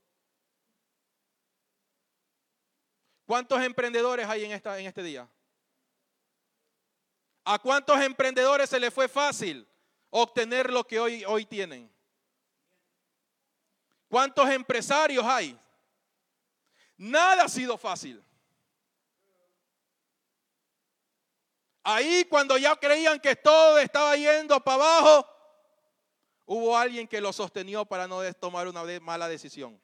[3.25, 5.27] ¿Cuántos emprendedores hay en, esta, en este día?
[7.43, 9.67] ¿A cuántos emprendedores se les fue fácil
[10.09, 11.91] obtener lo que hoy, hoy tienen?
[14.07, 15.59] ¿Cuántos empresarios hay?
[16.95, 18.23] Nada ha sido fácil.
[21.83, 25.36] Ahí cuando ya creían que todo estaba yendo para abajo,
[26.47, 29.79] hubo alguien que lo sostenió para no tomar una mala decisión.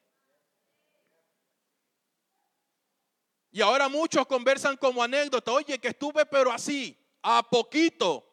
[3.52, 8.28] Y ahora muchos conversan como anécdota, oye, que estuve pero así a poquito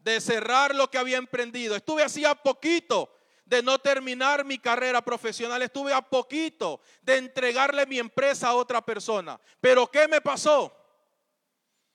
[0.00, 1.74] de cerrar lo que había emprendido.
[1.74, 3.10] Estuve así a poquito
[3.46, 5.62] de no terminar mi carrera profesional.
[5.62, 9.40] Estuve a poquito de entregarle mi empresa a otra persona.
[9.60, 10.76] Pero ¿qué me pasó?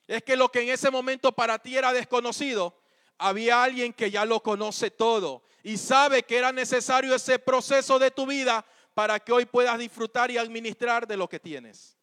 [0.08, 2.81] Es que lo que en ese momento para ti era desconocido,
[3.22, 8.10] había alguien que ya lo conoce todo y sabe que era necesario ese proceso de
[8.10, 11.96] tu vida para que hoy puedas disfrutar y administrar de lo que tienes.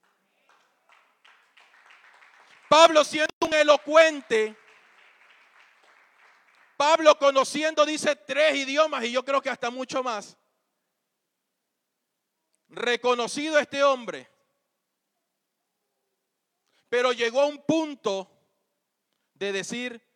[2.69, 4.55] Pablo siendo un elocuente,
[6.77, 10.37] Pablo conociendo, dice, tres idiomas y yo creo que hasta mucho más.
[12.69, 14.29] Reconocido este hombre.
[16.87, 18.31] Pero llegó a un punto
[19.33, 20.08] de decir,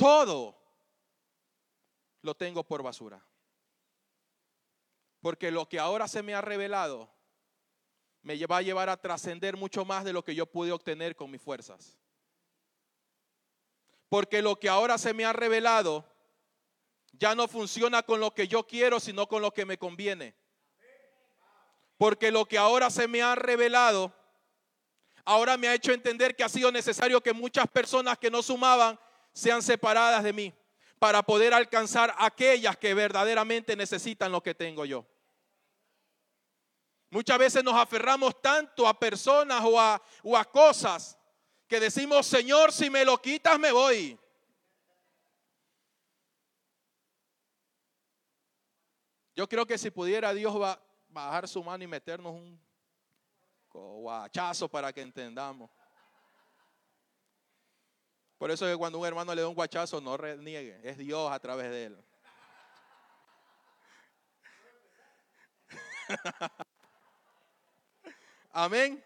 [0.00, 0.56] todo
[2.22, 3.22] lo tengo por basura.
[5.20, 7.12] Porque lo que ahora se me ha revelado
[8.22, 11.30] me va a llevar a trascender mucho más de lo que yo pude obtener con
[11.30, 11.98] mis fuerzas.
[14.08, 16.06] Porque lo que ahora se me ha revelado
[17.12, 20.34] ya no funciona con lo que yo quiero, sino con lo que me conviene.
[21.98, 24.14] Porque lo que ahora se me ha revelado,
[25.26, 28.98] ahora me ha hecho entender que ha sido necesario que muchas personas que no sumaban
[29.32, 30.54] sean separadas de mí
[30.98, 35.06] para poder alcanzar aquellas que verdaderamente necesitan lo que tengo yo.
[37.10, 41.18] Muchas veces nos aferramos tanto a personas o a, o a cosas
[41.66, 44.18] que decimos, Señor, si me lo quitas, me voy.
[49.34, 52.60] Yo creo que si pudiera Dios va bajar su mano y meternos un
[53.72, 55.70] guachazo para que entendamos.
[58.40, 61.30] Por eso es que cuando un hermano le da un guachazo, no reniegue, es Dios
[61.30, 62.04] a través de él.
[68.50, 69.04] Amén.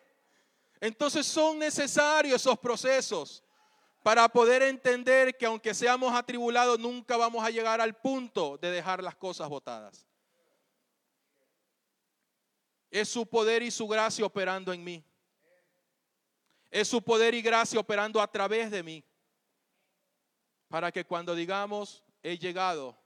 [0.81, 3.43] Entonces son necesarios esos procesos
[4.05, 9.03] para poder entender que aunque seamos atribulados, nunca vamos a llegar al punto de dejar
[9.03, 10.07] las cosas botadas.
[12.89, 15.05] Es su poder y su gracia operando en mí.
[16.71, 19.05] Es su poder y gracia operando a través de mí.
[20.75, 22.99] Para que cuando digamos, he llegado,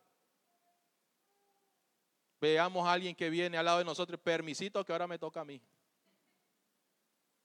[2.40, 5.44] veamos a alguien que viene al lado de nosotros, permisito que ahora me toca a
[5.44, 5.60] mí.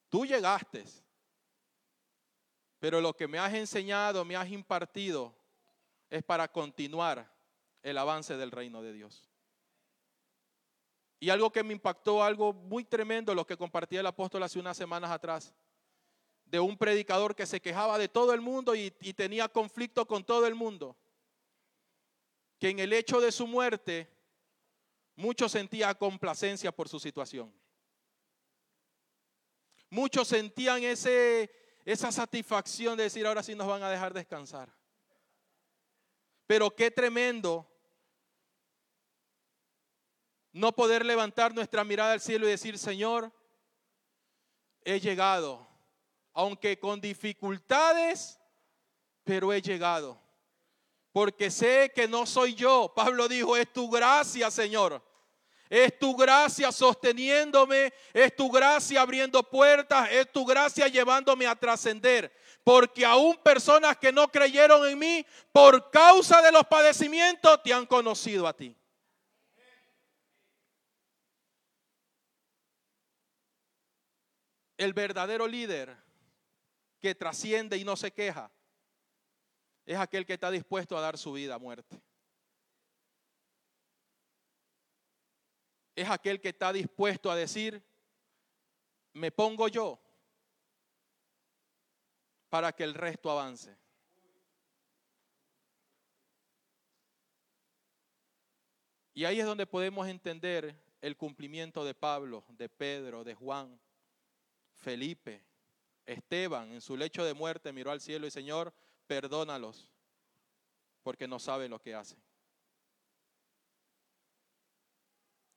[0.07, 0.85] Tú llegaste,
[2.79, 5.35] pero lo que me has enseñado, me has impartido,
[6.09, 7.29] es para continuar
[7.81, 9.29] el avance del reino de Dios.
[11.19, 14.77] Y algo que me impactó, algo muy tremendo, lo que compartía el apóstol hace unas
[14.77, 15.53] semanas atrás,
[16.53, 20.45] de un predicador que se quejaba de todo el mundo y, tenía conflicto con todo
[20.45, 20.95] el mundo,
[22.59, 24.07] que en el hecho de su muerte,
[25.15, 27.51] muchos sentía complacencia por su situación.
[29.89, 31.49] Muchos sentían ese,
[31.85, 34.71] esa satisfacción de decir, ahora sí nos van a dejar descansar.
[36.45, 37.67] Pero qué tremendo
[40.51, 43.31] no poder levantar nuestra mirada al cielo y decir, Señor,
[44.83, 45.72] he llegado,
[46.33, 48.39] aunque con dificultades,
[49.23, 50.19] pero he llegado.
[51.11, 52.91] Porque sé que no soy yo.
[52.95, 55.01] Pablo dijo, es tu gracia, Señor.
[55.69, 62.31] Es tu gracia sosteniéndome, es tu gracia abriendo puertas, es tu gracia llevándome a trascender.
[62.63, 67.85] Porque aún personas que no creyeron en mí, por causa de los padecimientos, te han
[67.85, 68.75] conocido a ti.
[74.77, 76.02] El verdadero líder
[77.03, 78.49] que trasciende y no se queja
[79.85, 82.01] es aquel que está dispuesto a dar su vida a muerte.
[85.95, 87.83] es aquel que está dispuesto a decir,
[89.13, 89.99] me pongo yo
[92.49, 93.77] para que el resto avance.
[99.13, 103.79] Y ahí es donde podemos entender el cumplimiento de Pablo, de Pedro, de Juan,
[104.73, 105.45] Felipe,
[106.05, 106.71] Esteban.
[106.71, 108.73] En su lecho de muerte miró al cielo y Señor,
[109.07, 109.89] perdónalos,
[111.03, 112.21] porque no saben lo que hacen.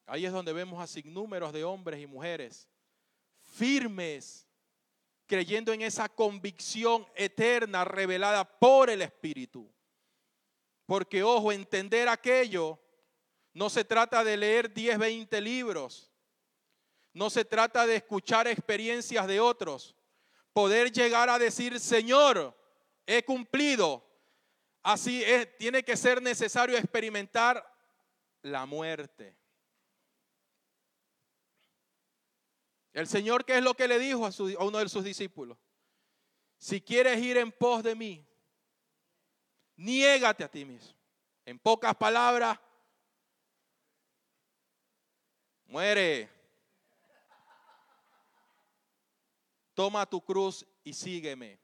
[0.06, 2.68] Ahí es donde vemos a sinnúmeros de hombres y mujeres
[3.54, 4.46] firmes,
[5.26, 9.68] creyendo en esa convicción eterna revelada por el Espíritu.
[10.84, 12.78] Porque, ojo, entender aquello
[13.52, 16.12] no se trata de leer 10, 20 libros.
[17.12, 19.95] No se trata de escuchar experiencias de otros.
[20.56, 22.56] Poder llegar a decir, Señor,
[23.04, 24.02] he cumplido.
[24.82, 27.62] Así es, tiene que ser necesario experimentar
[28.40, 29.36] la muerte.
[32.94, 34.30] El Señor, ¿qué es lo que le dijo a,
[34.64, 35.58] uno de sus discípulos?
[36.56, 38.26] Si quieres ir en pos de mí,
[39.76, 40.96] niégate a ti mismo.
[41.44, 42.58] En pocas palabras,
[45.66, 46.35] muere.
[49.76, 51.60] Toma tu cruz y sígueme.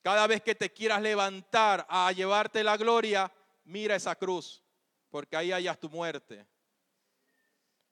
[0.00, 3.30] Cada vez que te quieras levantar a llevarte la gloria,
[3.64, 4.62] mira esa cruz,
[5.10, 6.46] porque ahí hayas tu muerte.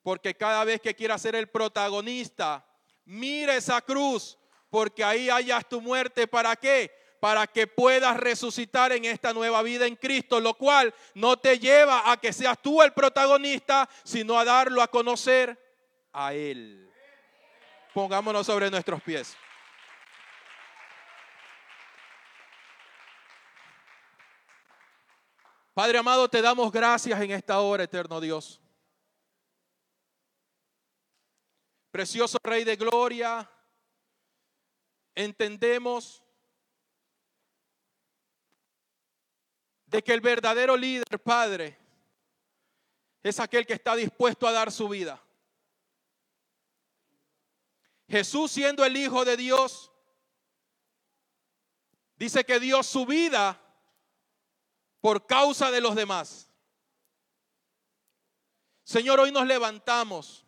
[0.01, 2.65] Porque cada vez que quieras ser el protagonista,
[3.05, 4.35] mira esa cruz,
[4.71, 6.25] porque ahí hayas tu muerte.
[6.25, 6.91] ¿Para qué?
[7.19, 12.11] Para que puedas resucitar en esta nueva vida en Cristo, lo cual no te lleva
[12.11, 15.55] a que seas tú el protagonista, sino a darlo a conocer
[16.11, 16.92] a Él.
[17.93, 19.37] Pongámonos sobre nuestros pies.
[25.73, 28.59] Padre amado, te damos gracias en esta hora, eterno Dios.
[31.91, 33.49] Precioso Rey de Gloria,
[35.13, 36.23] entendemos
[39.85, 41.77] de que el verdadero líder, Padre,
[43.21, 45.21] es aquel que está dispuesto a dar su vida.
[48.07, 49.91] Jesús siendo el Hijo de Dios,
[52.15, 53.59] dice que dio su vida
[55.01, 56.49] por causa de los demás.
[58.83, 60.45] Señor, hoy nos levantamos.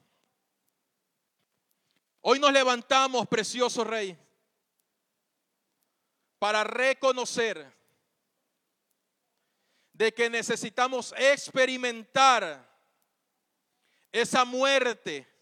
[2.21, 4.17] Hoy nos levantamos, precioso Rey,
[6.39, 7.71] para reconocer
[9.93, 12.67] de que necesitamos experimentar
[14.11, 15.34] esa muerte.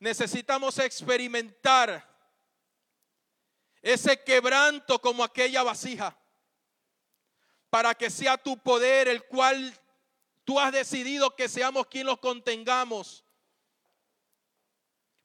[0.00, 2.06] Necesitamos experimentar
[3.82, 6.16] ese quebranto como aquella vasija
[7.70, 9.74] para que sea tu poder el cual
[10.44, 13.24] tú has decidido que seamos quien los contengamos.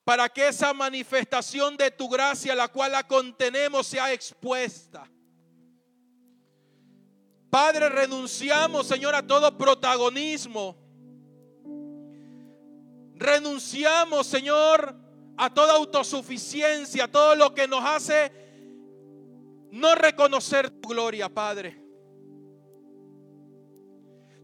[0.03, 5.09] Para que esa manifestación de tu gracia, la cual la contenemos, sea expuesta.
[7.49, 10.82] Padre, renunciamos, Señor, a todo protagonismo.
[13.15, 14.95] Renunciamos, Señor,
[15.37, 18.31] a toda autosuficiencia, a todo lo que nos hace
[19.71, 21.83] no reconocer tu gloria, Padre.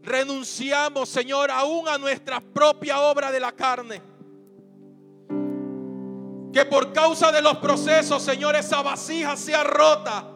[0.02, 4.02] Renunciamos, Señor, aún a nuestra propia obra de la carne.
[6.52, 10.26] Que por causa de los procesos, Señor, esa vasija sea rota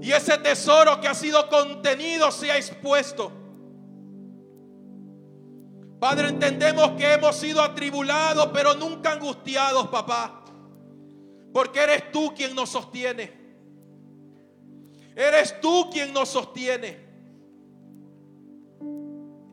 [0.00, 3.30] y ese tesoro que ha sido contenido sea expuesto.
[5.98, 10.44] Padre, entendemos que hemos sido atribulados, pero nunca angustiados, papá.
[11.52, 13.32] Porque eres tú quien nos sostiene.
[15.14, 17.06] Eres tú quien nos sostiene.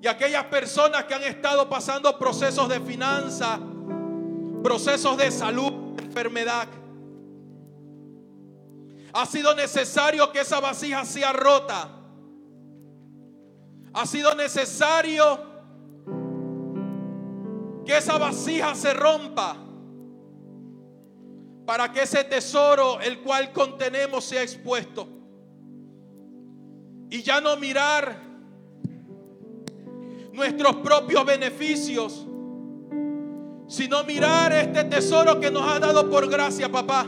[0.01, 3.57] Y aquellas personas que han estado pasando procesos de finanza,
[4.61, 6.67] procesos de salud, enfermedad,
[9.13, 11.89] ha sido necesario que esa vasija sea rota.
[13.93, 15.53] Ha sido necesario
[17.86, 19.57] que esa vasija se rompa
[21.65, 25.07] para que ese tesoro el cual contenemos sea expuesto.
[27.09, 28.17] Y ya no mirar
[30.31, 32.25] nuestros propios beneficios,
[33.67, 37.07] sino mirar este tesoro que nos ha dado por gracia, papá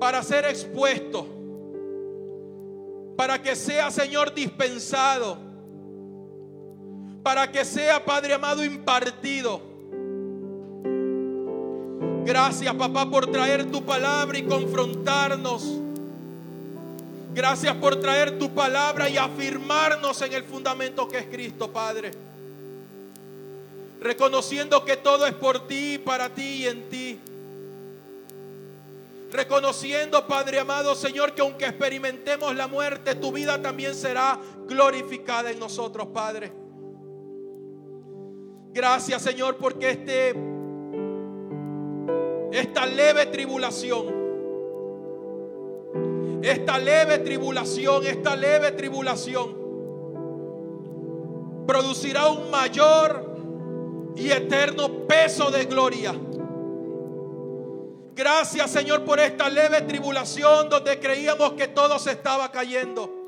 [0.00, 1.26] para ser expuesto,
[3.16, 5.36] para que sea, Señor, dispensado,
[7.22, 9.60] para que sea, Padre amado, impartido.
[12.24, 15.64] Gracias, papá, por traer tu palabra y confrontarnos.
[17.32, 22.10] Gracias por traer tu palabra y afirmarnos en el fundamento que es Cristo, Padre.
[24.00, 27.18] Reconociendo que todo es por ti, para ti y en ti.
[29.32, 35.58] Reconociendo, Padre amado, Señor, que aunque experimentemos la muerte, tu vida también será glorificada en
[35.60, 36.59] nosotros, Padre.
[38.72, 40.34] Gracias, Señor, porque este
[42.52, 44.06] esta leve tribulación,
[46.42, 49.60] esta leve tribulación, esta leve tribulación
[51.66, 56.14] producirá un mayor y eterno peso de gloria
[58.20, 63.19] Gracias Señor por esta leve tribulación donde creíamos que todo se estaba cayendo.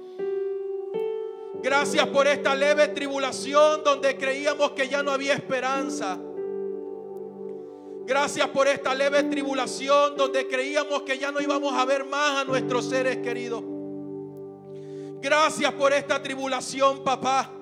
[1.63, 6.19] Gracias por esta leve tribulación donde creíamos que ya no había esperanza.
[8.05, 12.45] Gracias por esta leve tribulación donde creíamos que ya no íbamos a ver más a
[12.45, 13.63] nuestros seres queridos.
[15.21, 17.53] Gracias por esta tribulación, papá.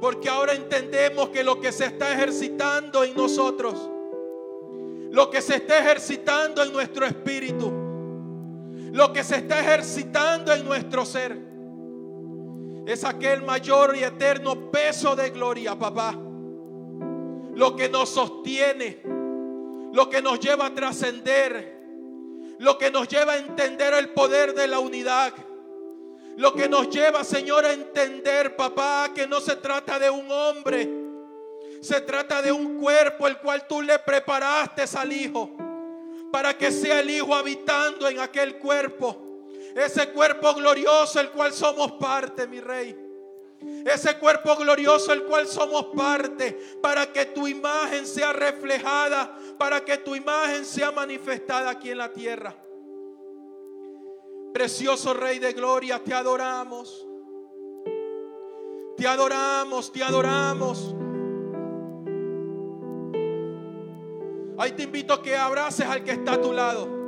[0.00, 3.90] Porque ahora entendemos que lo que se está ejercitando en nosotros
[5.12, 7.70] lo que se está ejercitando en nuestro espíritu,
[8.92, 11.38] lo que se está ejercitando en nuestro ser,
[12.86, 16.12] es aquel mayor y eterno peso de gloria, papá.
[17.54, 19.02] Lo que nos sostiene,
[19.92, 21.80] lo que nos lleva a trascender,
[22.58, 25.32] lo que nos lleva a entender el poder de la unidad.
[26.36, 30.88] Lo que nos lleva, Señor, a entender, papá, que no se trata de un hombre,
[31.80, 35.50] se trata de un cuerpo el cual tú le preparaste al Hijo
[36.30, 39.31] para que sea el Hijo habitando en aquel cuerpo.
[39.74, 43.10] Ese cuerpo glorioso el cual somos parte, mi Rey.
[43.86, 49.98] Ese cuerpo glorioso el cual somos parte para que tu imagen sea reflejada, para que
[49.98, 52.54] tu imagen sea manifestada aquí en la tierra.
[54.52, 57.06] Precioso Rey de Gloria, te adoramos.
[58.96, 60.94] Te adoramos, te adoramos.
[64.58, 67.01] Ahí te invito a que abraces al que está a tu lado.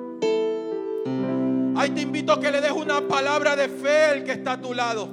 [1.76, 4.60] Ahí te invito a que le des una palabra de fe al que está a
[4.60, 5.08] tu lado.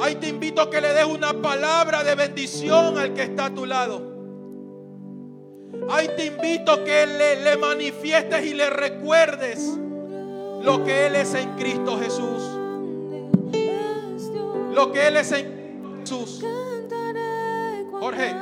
[0.00, 3.54] Ahí te invito a que le des una palabra de bendición al que está a
[3.54, 4.10] tu lado.
[5.90, 9.78] Ahí te invito a que le, le manifiestes y le recuerdes
[10.62, 12.42] lo que Él es en Cristo Jesús.
[14.74, 16.44] Lo que Él es en Jesús.
[18.00, 18.34] Jorge,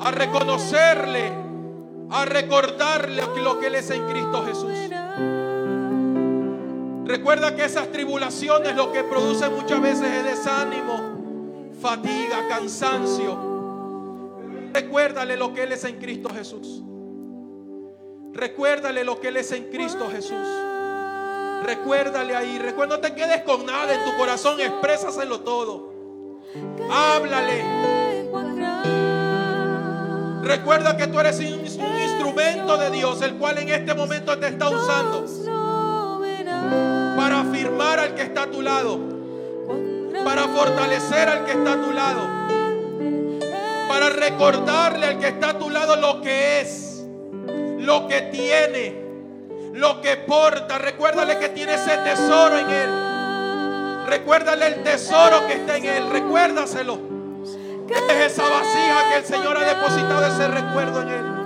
[0.00, 1.32] a reconocerle,
[2.10, 4.72] a recordarle lo que Él es en Cristo Jesús.
[7.04, 13.38] Recuerda que esas tribulaciones lo que producen muchas veces es desánimo, fatiga, cansancio.
[14.72, 16.82] Recuérdale lo que Él es en Cristo Jesús.
[18.32, 20.46] Recuérdale lo que Él es en Cristo Jesús.
[21.62, 22.58] Recuérdale ahí.
[22.58, 24.60] Recuerda, no te quedes con nada en tu corazón.
[24.60, 25.92] Exprésaselo todo.
[26.90, 27.64] Háblale.
[30.42, 31.97] Recuerda que tú eres un, un
[32.38, 35.24] instrumento de Dios, el cual en este momento te está usando
[37.16, 39.00] para afirmar al que está a tu lado,
[40.24, 42.20] para fortalecer al que está a tu lado,
[43.88, 47.04] para recordarle al que está a tu lado lo que es,
[47.78, 49.02] lo que tiene,
[49.74, 50.78] lo que porta.
[50.78, 54.06] Recuérdale que tiene ese tesoro en él.
[54.06, 56.10] Recuérdale el tesoro que está en él.
[56.10, 56.98] Recuérdaselo.
[57.88, 61.37] Es esa vasija que el Señor ha depositado ese recuerdo en él.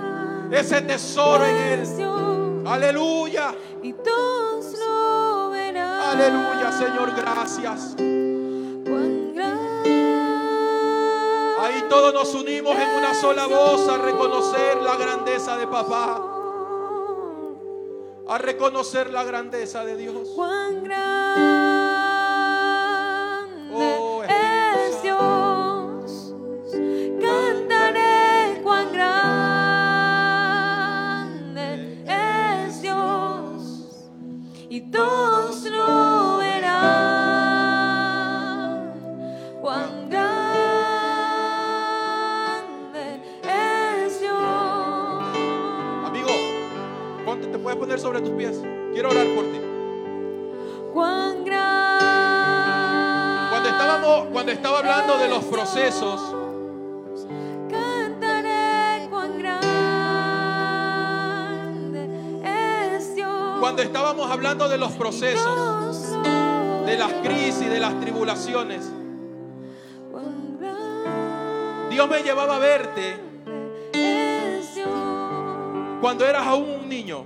[0.53, 2.67] Ese tesoro en él.
[2.67, 3.55] Aleluya.
[3.81, 5.99] Y todos lo verán.
[5.99, 7.95] Aleluya, Señor, gracias.
[11.59, 16.21] Ahí todos nos unimos en una sola voz a reconocer la grandeza de papá,
[18.27, 20.29] a reconocer la grandeza de Dios.
[20.35, 21.63] Cuán grande
[23.75, 24.12] Oh,
[34.93, 36.83] todos lo verán.
[39.59, 40.39] Cuán grande
[43.41, 44.37] es Dios.
[46.05, 46.29] Amigo,
[47.25, 48.61] ponte, te puedes poner sobre tus pies.
[48.93, 49.59] Quiero orar por ti.
[50.93, 52.03] Cuán grande.
[53.49, 56.21] Cuando estábamos, cuando estaba hablando de los procesos,
[63.63, 66.21] cuando estábamos hablando de los procesos,
[66.85, 68.91] de las crisis, de las tribulaciones,
[71.89, 73.15] Dios me llevaba a verte
[76.01, 77.23] cuando eras aún un niño.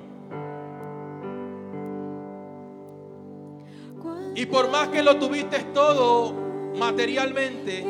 [4.36, 6.36] Y por más que lo tuviste todo
[6.78, 7.84] materialmente,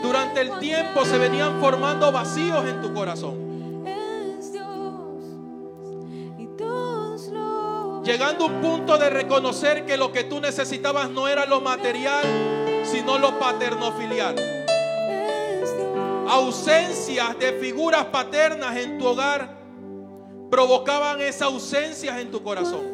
[0.00, 3.45] durante el tiempo se venían formando vacíos en tu corazón.
[8.06, 12.22] Llegando a un punto de reconocer que lo que tú necesitabas no era lo material,
[12.84, 14.36] sino lo paternofilial.
[16.28, 19.56] Ausencias de figuras paternas en tu hogar
[20.48, 22.84] provocaban esas ausencias en tu corazón.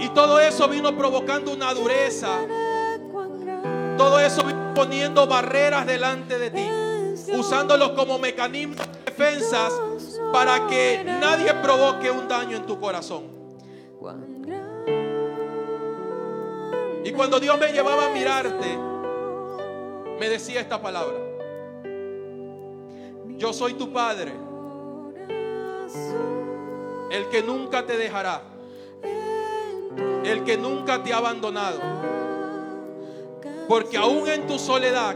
[0.00, 2.28] Y todo eso vino provocando una dureza.
[3.96, 6.68] Todo eso vino poniendo barreras delante de ti.
[7.32, 9.72] Usándolos como mecanismos de defensas
[10.32, 13.24] para que nadie provoque un daño en tu corazón.
[17.04, 18.78] Y cuando Dios me llevaba a mirarte,
[20.18, 21.16] me decía esta palabra.
[23.38, 24.32] Yo soy tu padre,
[27.10, 28.42] el que nunca te dejará,
[30.24, 31.78] el que nunca te ha abandonado.
[33.68, 35.14] Porque aún en tu soledad,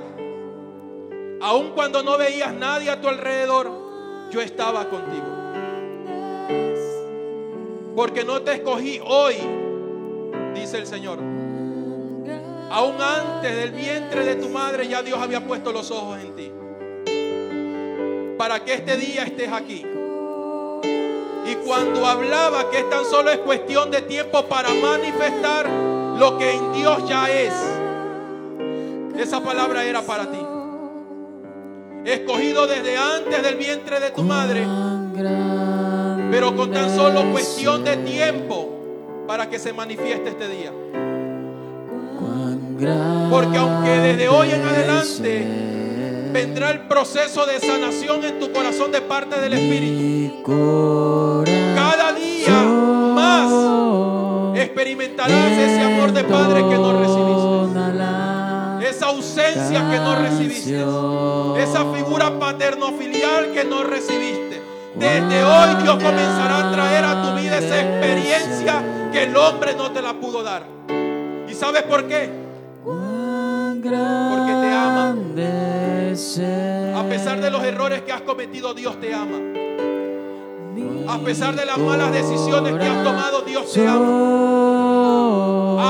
[1.40, 3.81] aún cuando no veías nadie a tu alrededor,
[4.32, 5.26] yo estaba contigo.
[7.94, 9.34] Porque no te escogí hoy,
[10.54, 11.18] dice el Señor.
[12.70, 16.50] Aún antes del vientre de tu madre ya Dios había puesto los ojos en ti.
[18.38, 19.84] Para que este día estés aquí.
[21.44, 26.52] Y cuando hablaba que es tan solo es cuestión de tiempo para manifestar lo que
[26.52, 27.52] en Dios ya es.
[29.18, 30.41] Esa palabra era para ti.
[32.04, 34.66] Escogido desde antes del vientre de tu madre.
[36.30, 40.72] Pero con tan solo cuestión de tiempo para que se manifieste este día.
[43.30, 45.46] Porque aunque desde hoy en adelante
[46.32, 50.42] vendrá el proceso de sanación en tu corazón de parte del Espíritu.
[51.74, 52.62] Cada día
[53.14, 57.91] más experimentarás ese amor de Padre que no recibiste.
[59.12, 60.80] Ausencia que no recibiste.
[61.62, 64.62] Esa figura paterno-filial que no recibiste.
[64.94, 68.82] Desde hoy Dios comenzará a traer a tu vida esa experiencia
[69.12, 70.64] que el hombre no te la pudo dar.
[71.48, 72.30] ¿Y sabes por qué?
[72.84, 75.16] Porque te ama.
[76.94, 79.38] A pesar de los errores que has cometido, Dios te ama.
[81.08, 84.30] A pesar de las malas decisiones que has tomado, Dios te ama.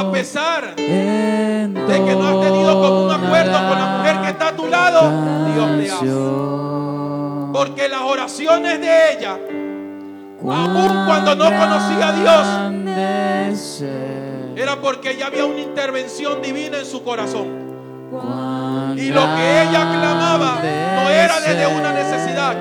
[0.00, 4.48] A pesar de que no has tenido como un acuerdo con la mujer que está
[4.48, 5.12] a tu lado,
[5.54, 7.52] Dios te ama.
[7.52, 9.38] Porque las oraciones de ella,
[10.42, 13.82] aun cuando no conocía a Dios,
[14.56, 17.62] era porque ya había una intervención divina en su corazón.
[18.96, 22.54] Y lo que ella clamaba no era desde una necesidad,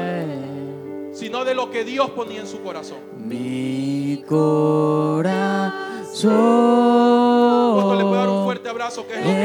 [1.21, 2.97] sino de lo que Dios ponía en su corazón.
[3.15, 6.31] Mi Cuando corazón
[7.99, 9.35] le puedo dar un fuerte abrazo, que es lo que,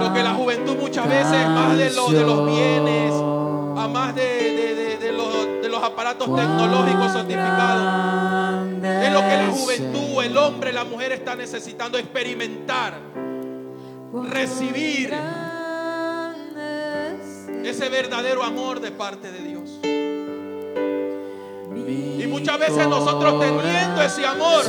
[0.00, 3.12] lo que la juventud muchas veces, más de, lo- de los bienes,
[3.76, 9.36] a más de, de- de- de los, de los aparatos tecnológicos santificados, es lo que
[9.36, 12.94] la juventud, el hombre, la mujer está necesitando experimentar,
[14.30, 15.12] recibir
[17.68, 19.78] ese verdadero amor de parte de Dios.
[21.84, 24.62] Y muchas veces nosotros teniendo ese amor,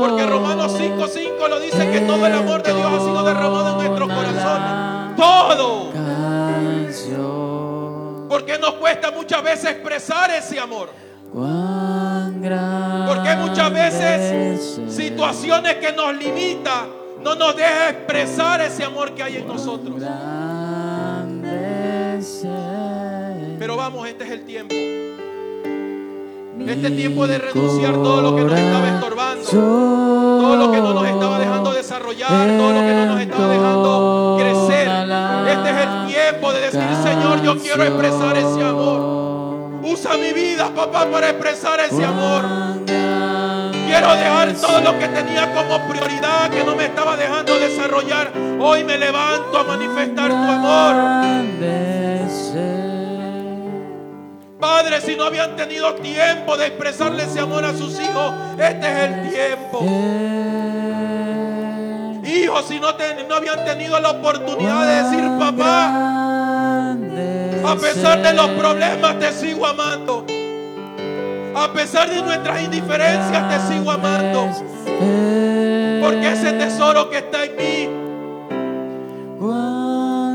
[0.00, 3.86] porque Romanos 5:5 lo dice que todo el amor de Dios ha sido derramado en
[3.86, 5.16] nuestros corazones.
[5.16, 5.92] Todo.
[5.92, 7.22] canción
[8.28, 10.90] Porque nos cuesta muchas veces expresar ese amor.
[13.06, 19.22] Porque muchas veces es situaciones que nos limitan no nos deja expresar ese amor que
[19.22, 20.02] hay en nosotros.
[23.58, 24.74] Pero vamos, este es el tiempo.
[26.66, 29.48] Este tiempo de renunciar todo lo que nos estaba estorbando.
[29.48, 34.36] Todo lo que no nos estaba dejando desarrollar, todo lo que no nos estaba dejando
[34.38, 34.88] crecer.
[35.48, 39.80] Este es el tiempo de decir, Señor, yo quiero expresar ese amor.
[39.82, 42.44] Usa mi vida, papá, para expresar ese amor.
[43.92, 48.32] Quiero dejar todo lo que tenía como prioridad, que no me estaba dejando desarrollar.
[48.58, 50.94] Hoy me levanto a manifestar tu amor.
[54.58, 58.98] Padre, si no habían tenido tiempo de expresarle ese amor a sus hijos, este es
[59.10, 59.80] el tiempo.
[62.24, 66.92] Hijos, si no, ten- no habían tenido la oportunidad de decir, papá,
[67.72, 70.24] a pesar de los problemas te sigo amando.
[71.54, 74.48] A pesar de nuestras indiferencias te sigo amando.
[76.02, 77.88] Porque ese tesoro que está en mí,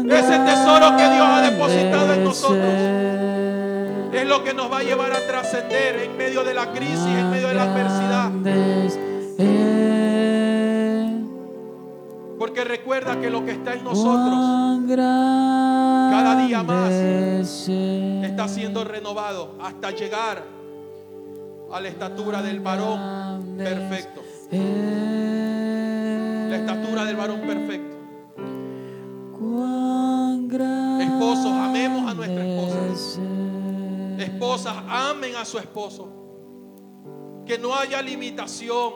[0.10, 2.74] ese tesoro que Dios ha depositado en nosotros,
[4.14, 7.30] es lo que nos va a llevar a trascender en medio de la crisis, en
[7.30, 8.32] medio de la adversidad.
[12.40, 14.36] Porque recuerda que lo que está en nosotros
[14.98, 16.92] cada día más
[17.68, 20.57] está siendo renovado hasta llegar
[21.72, 24.22] a la estatura del varón perfecto.
[26.50, 27.98] La estatura del varón perfecto.
[31.02, 33.22] Esposos, amemos a nuestra esposa.
[34.18, 36.10] Esposas, amen a su esposo.
[37.46, 38.94] Que no haya limitación.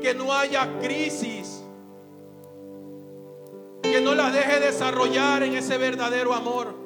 [0.00, 1.62] Que no haya crisis.
[3.82, 6.85] Que no las deje desarrollar en ese verdadero amor.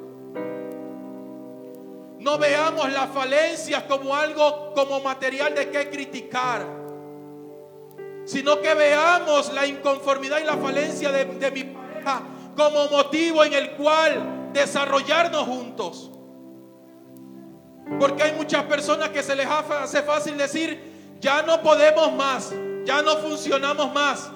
[2.20, 6.66] No veamos las falencias como algo, como material de que criticar.
[8.26, 12.22] Sino que veamos la inconformidad y la falencia de, de mi pareja
[12.54, 16.10] como motivo en el cual desarrollarnos juntos.
[17.98, 22.52] Porque hay muchas personas que se les hace fácil decir, ya no podemos más,
[22.84, 24.30] ya no funcionamos más.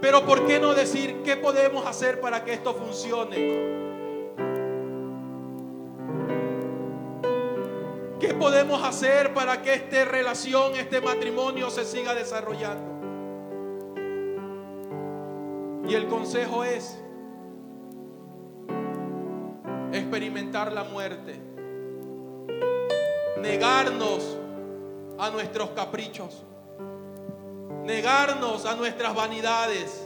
[0.00, 3.85] Pero ¿por qué no decir qué podemos hacer para que esto funcione?
[8.38, 12.96] Podemos hacer para que esta relación, este matrimonio se siga desarrollando?
[15.88, 16.98] Y el consejo es
[19.92, 21.40] experimentar la muerte,
[23.40, 24.38] negarnos
[25.18, 26.44] a nuestros caprichos,
[27.84, 30.02] negarnos a nuestras vanidades,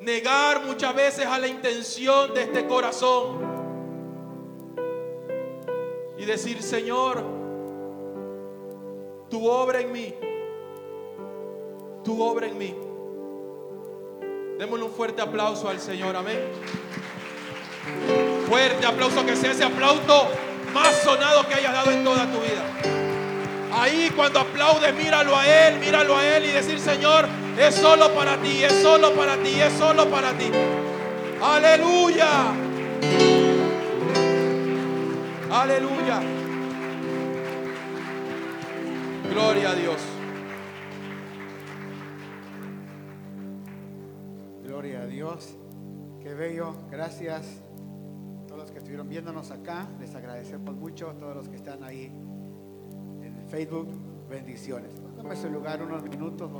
[0.00, 3.53] negar muchas veces a la intención de este corazón
[6.24, 7.22] y decir, Señor,
[9.28, 10.14] tu obra en mí,
[12.02, 12.74] tu obra en mí.
[14.58, 16.40] Démosle un fuerte aplauso al Señor, amén.
[18.48, 20.28] Fuerte aplauso, que sea ese aplauso
[20.72, 22.64] más sonado que hayas dado en toda tu vida.
[23.78, 28.38] Ahí cuando aplaudes, míralo a Él, míralo a Él y decir, Señor, es solo para
[28.38, 30.50] ti, es solo para ti, es solo para ti.
[31.42, 32.54] Aleluya.
[35.54, 36.20] Aleluya.
[39.30, 40.00] Gloria a Dios.
[44.64, 45.56] Gloria a Dios.
[46.20, 46.74] Qué bello.
[46.90, 47.62] Gracias
[48.42, 49.88] a todos los que estuvieron viéndonos acá.
[50.00, 51.08] Les agradecemos mucho.
[51.08, 52.06] A todos los que están ahí
[53.22, 53.86] en Facebook.
[54.28, 54.90] Bendiciones.
[55.16, 56.50] Tome su lugar unos minutos.